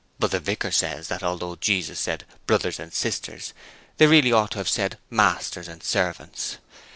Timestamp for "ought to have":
4.31-4.67